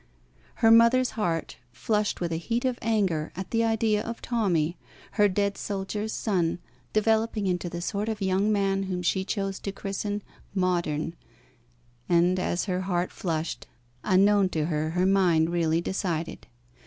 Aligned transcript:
Her 0.55 0.71
mother's 0.71 1.11
heart 1.11 1.57
flushed 1.71 2.19
with 2.19 2.31
a 2.31 2.37
heat 2.37 2.65
of 2.65 2.79
anger 2.81 3.31
at 3.35 3.51
the 3.51 3.63
idea 3.63 4.01
of 4.03 4.19
Tommy, 4.19 4.75
her 5.11 5.27
dead 5.27 5.59
soldier's 5.59 6.11
son, 6.11 6.57
developing 6.91 7.45
into 7.45 7.69
the 7.69 7.81
sort 7.81 8.09
of 8.09 8.19
young 8.19 8.51
man 8.51 8.81
whom 8.89 9.03
she 9.03 9.23
chose 9.23 9.59
to 9.59 9.71
christen 9.71 10.23
"Modern"; 10.55 11.13
and 12.09 12.39
as 12.39 12.65
her 12.65 12.81
heart 12.81 13.11
flushed, 13.11 13.67
unknown 14.03 14.49
to 14.49 14.65
her 14.65 14.89
her 14.89 15.05
mind 15.05 15.51
really 15.51 15.81
decided. 15.81 16.47